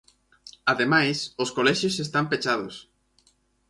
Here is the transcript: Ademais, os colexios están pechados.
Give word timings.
Ademais, 0.71 1.17
os 1.43 1.53
colexios 1.57 1.95
están 2.05 2.25
pechados. 2.31 2.75